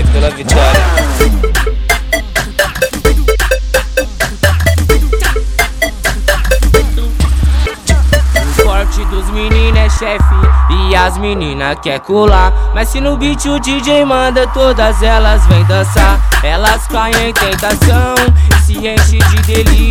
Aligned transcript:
vai, 0.00 0.12
pela 0.12 0.30
vitória. 0.30 0.80
O 8.36 8.62
forte 8.62 9.04
dos 9.06 9.30
meninos 9.30 9.78
é 9.78 9.88
chefe 9.90 10.34
e 10.70 10.94
as 10.94 11.18
meninas 11.18 11.78
quer 11.82 12.00
colar. 12.00 12.52
Mas 12.74 12.88
se 12.88 13.00
no 13.00 13.16
beat 13.16 13.44
o 13.46 13.58
DJ 13.58 14.04
manda, 14.04 14.46
todas 14.48 15.02
elas 15.02 15.46
vêm 15.46 15.64
dançar. 15.64 16.20
Elas 16.42 16.86
caem 16.86 17.28
em 17.28 17.32
tentação 17.32 18.14
e 18.56 18.62
se 18.62 18.78
enchem 18.78 19.18
de 19.18 19.42
delírio. 19.42 19.89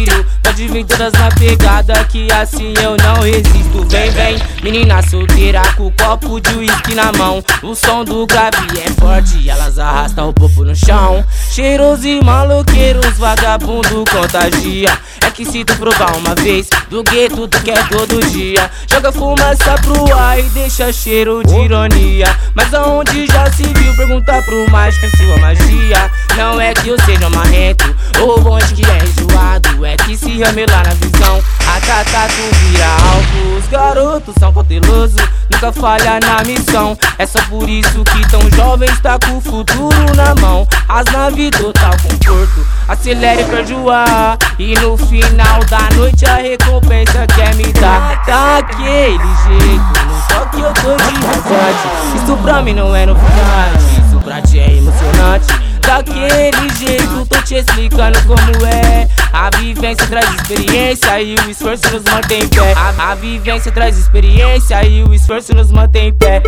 Pode 0.60 0.74
vir 0.74 0.84
todas 0.84 1.14
na 1.14 1.30
pegada 1.30 2.04
que 2.04 2.30
assim 2.34 2.74
eu 2.84 2.98
não 2.98 3.22
resisto. 3.22 3.86
Vem, 3.88 4.12
vem, 4.12 4.38
menina 4.62 5.02
solteira 5.02 5.62
com 5.78 5.90
copo 5.92 6.38
de 6.42 6.54
uísque 6.54 6.94
na 6.96 7.14
mão. 7.14 7.42
O 7.64 7.74
som 7.74 8.04
do 8.04 8.28
grave 8.28 8.68
é 8.78 8.90
forte 9.00 9.50
elas 9.50 9.80
arrastam 9.80 10.28
o 10.28 10.34
popo 10.34 10.66
no 10.66 10.76
chão. 10.76 11.24
Cheiros 11.50 12.04
e 12.04 12.22
maloqueiros, 12.22 13.18
vagabundo 13.18 14.04
contagia. 14.12 14.90
É 15.22 15.32
que 15.32 15.46
se 15.46 15.64
tu 15.64 15.78
provar 15.78 16.14
uma 16.18 16.36
vez, 16.36 16.68
do 16.90 17.04
gueto 17.04 17.48
tu 17.48 17.62
quer 17.62 17.88
todo 17.88 18.20
dia. 18.30 18.70
Joga 18.86 19.14
fumaça 19.14 19.76
pro 19.82 20.14
ar 20.14 20.40
e 20.40 20.44
deixa 20.50 20.92
cheiro 20.92 21.42
de 21.42 21.56
ironia. 21.56 22.36
Mas 22.54 22.74
aonde 22.74 23.28
já 23.28 23.50
se 23.50 23.64
viu 23.64 23.96
perguntar 23.96 24.44
pro 24.44 24.70
mágico 24.70 25.08
sua 25.16 25.38
magia? 25.38 26.12
Não 26.36 26.60
é 26.60 26.74
que 26.74 26.90
eu 26.90 26.98
seja 27.06 27.30
marrento 27.30 27.96
ou 28.20 28.42
bonde 28.42 28.74
que 28.74 28.84
é 28.84 28.98
enjoado. 29.06 29.86
É 29.86 29.96
que 29.96 30.09
se 30.30 30.44
ramelar 30.44 30.84
na 30.86 30.94
visão, 30.94 31.42
a 31.68 31.80
tata 31.82 32.28
vira 32.28 32.86
alvo. 32.86 33.58
Os 33.58 33.68
garotos 33.68 34.36
são 34.40 34.54
cautelosos, 34.54 35.16
nunca 35.50 35.72
falha 35.72 36.20
na 36.20 36.44
missão. 36.44 36.98
É 37.18 37.26
só 37.26 37.40
por 37.50 37.68
isso 37.68 38.04
que 38.04 38.30
tão 38.30 38.42
jovem 38.52 38.90
está 38.90 39.18
com 39.20 39.38
o 39.38 39.42
futuro 39.42 40.16
na 40.16 40.36
mão. 40.36 40.68
As 40.88 41.06
naves 41.06 41.50
total 41.52 41.92
conforto, 42.04 42.66
acelere 42.88 43.44
perde 43.46 43.74
o 43.74 43.90
ar. 43.90 44.38
E 44.60 44.76
no 44.80 44.98
final 44.98 45.64
da 45.66 45.90
noite 45.96 46.26
a 46.26 46.36
recompensa 46.36 47.26
quer 47.36 47.56
me 47.56 47.72
dar. 47.74 48.24
Daquele 48.26 49.18
jeito, 49.18 50.06
no 50.06 50.22
toque 50.28 50.60
eu 50.62 50.74
tô 50.74 50.96
de 50.96 51.26
rasante. 51.26 52.24
Isso 52.24 52.38
pra 52.38 52.62
mim 52.62 52.74
não 52.74 52.96
é 52.96 53.06
novidade, 53.06 53.84
isso 54.08 54.20
pra 54.24 54.42
ti 54.42 54.60
é 54.60 54.78
emocionante. 54.78 55.69
Daquele 55.90 56.70
jeito, 56.78 57.26
tô 57.26 57.42
te 57.42 57.56
explicando 57.56 58.20
como 58.28 58.64
é. 58.64 59.08
A 59.34 59.50
vivência 59.58 60.06
traz 60.06 60.30
experiência 60.36 61.20
e 61.20 61.34
o 61.34 61.50
esforço 61.50 61.92
nos 61.92 62.04
mantém 62.04 62.44
em 62.44 62.48
pé. 62.48 62.74
A, 63.00 63.16
vivência 63.16 63.72
traz 63.72 63.98
experiência 63.98 64.86
e 64.86 65.04
o 65.04 65.12
esforço 65.16 65.52
nos 65.56 65.72
mantém 65.72 66.10
em 66.10 66.14
pé. 66.14 66.44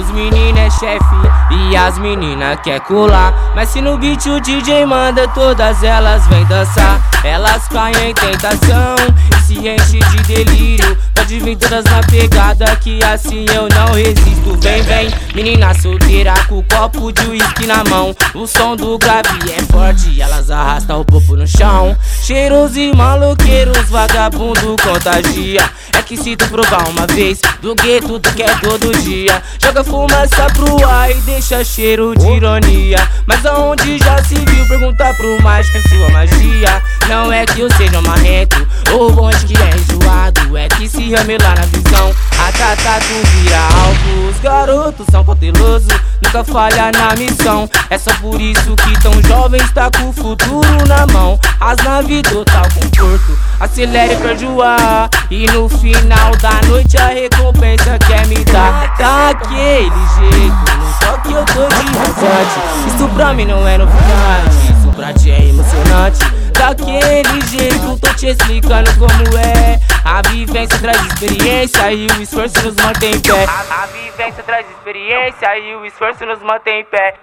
Dos 0.00 0.10
meninos 0.12 0.58
é 0.58 0.70
chefe 0.70 1.14
e 1.50 1.76
as 1.76 1.98
meninas 1.98 2.58
quer 2.62 2.80
colar. 2.80 3.34
Mas 3.54 3.68
se 3.68 3.82
no 3.82 3.98
beat 3.98 4.24
o 4.26 4.40
DJ 4.40 4.86
manda, 4.86 5.28
todas 5.28 5.82
elas 5.82 6.26
vêm 6.26 6.44
dançar. 6.46 7.00
Elas 7.22 7.68
caem 7.68 8.10
em 8.10 8.14
tentação 8.14 8.96
e 9.30 9.42
se 9.42 9.58
enchem 9.58 10.00
de 10.00 10.22
delírio. 10.22 10.96
Pode 11.14 11.38
vir 11.38 11.56
todas 11.56 11.84
na 11.84 12.00
pegada 12.00 12.64
que 12.76 13.02
assim 13.04 13.44
eu 13.54 13.68
não 13.68 13.94
resisto. 13.94 14.56
Vem, 14.60 14.82
vem, 14.82 15.10
menina 15.34 15.74
solteira 15.74 16.32
com 16.48 16.62
copo 16.62 17.12
de 17.12 17.26
uísque 17.28 17.66
na 17.66 17.84
mão. 17.84 18.14
O 18.34 18.46
som 18.46 18.76
do 18.76 18.96
grave 18.98 19.52
é 19.52 19.62
forte 19.70 20.20
elas 20.20 20.50
arrastam 20.50 21.00
o 21.00 21.04
popo 21.04 21.36
no 21.36 21.46
chão. 21.46 21.94
Cheiros 22.22 22.74
e 22.74 22.92
maloqueiros, 22.94 23.88
vagabundo 23.90 24.76
contagia. 24.82 25.68
É 26.10 26.16
que 26.16 26.24
se 26.24 26.34
tu 26.34 26.44
provar 26.48 26.88
uma 26.88 27.06
vez, 27.06 27.40
do 27.62 27.72
gueto 27.72 28.18
tu 28.18 28.34
quer 28.34 28.58
todo 28.58 28.90
dia. 28.98 29.40
Joga 29.62 29.84
fumaça 29.84 30.46
pro 30.54 30.84
ar 30.84 31.08
e 31.08 31.14
deixa 31.20 31.62
cheiro 31.62 32.16
de 32.18 32.26
ironia. 32.26 32.98
Mas 33.26 33.46
aonde 33.46 33.96
já 33.96 34.20
se 34.24 34.34
viu 34.34 34.66
perguntar 34.66 35.14
pro 35.14 35.40
mágico 35.40 35.78
é 35.78 35.80
sua 35.82 36.08
magia? 36.08 36.82
Não 37.08 37.32
é 37.32 37.46
que 37.46 37.60
eu 37.60 37.72
seja 37.76 38.02
marrento 38.02 38.66
ou 38.90 39.12
bonde 39.12 39.46
que 39.46 39.54
é 39.54 39.70
enjoado. 39.76 40.56
É 40.56 40.66
que 40.68 40.88
se 40.88 41.14
ramelar 41.14 41.54
na 41.56 41.66
visão, 41.66 42.12
a 42.40 42.52
tata 42.58 42.98
tu 43.06 43.28
vira 43.28 43.58
alvo. 43.58 44.30
Os 44.30 44.38
garotos 44.40 45.06
são 45.12 45.24
cautelosos, 45.24 45.94
nunca 46.20 46.42
falha 46.42 46.90
na 46.90 47.14
missão. 47.14 47.70
É 47.88 47.96
só 47.96 48.12
por 48.14 48.40
isso 48.40 48.74
que 48.74 49.00
tão 49.00 49.12
jovem 49.22 49.60
está 49.62 49.88
com 49.92 50.08
o 50.08 50.12
futuro 50.12 50.88
na 50.88 51.06
mão. 51.06 51.38
As 51.60 51.76
naves 51.84 52.22
total 52.22 52.64
conforto, 53.00 53.38
acelere 53.58 54.16
perde 54.16 54.46
o 54.46 54.62
ar. 54.62 55.08
E 55.30 55.46
no 55.50 55.68
final 55.68 56.36
da 56.36 56.60
noite 56.68 56.96
a 56.98 57.08
recompensa 57.08 57.98
quer 58.06 58.26
me 58.26 58.44
dar. 58.44 58.94
Daquele 58.96 59.90
jeito, 60.18 60.76
no 60.76 60.92
toque 61.00 61.32
eu 61.32 61.44
tô 61.46 61.68
de 61.68 61.98
rasante. 61.98 62.60
Isso 62.86 63.08
pra 63.08 63.32
mim 63.32 63.46
não 63.46 63.66
é 63.66 63.78
novidade, 63.78 64.72
isso 64.78 64.92
pra 64.94 65.12
ti 65.12 65.30
é 65.30 65.48
emocionante. 65.48 66.18
Daquele 66.52 67.40
jeito, 67.48 67.98
tô 67.98 68.14
te 68.14 68.26
explicando 68.26 68.90
como 68.98 69.38
é. 69.38 69.80
A 70.04 70.22
vivência 70.28 70.78
traz 70.78 71.00
experiência 71.06 71.92
e 71.92 72.06
o 72.06 72.22
esforço 72.22 72.62
nos 72.62 72.74
mantém 72.76 73.14
em 73.14 73.20
pé. 73.20 73.46
A, 73.46 73.82
a 73.82 73.86
vivência 73.86 74.42
traz 74.42 74.66
experiência 74.68 75.58
e 75.58 75.74
o 75.76 75.86
esforço 75.86 76.26
nos 76.26 76.42
mantém 76.42 76.80
em 76.80 76.84
pé. 76.84 77.14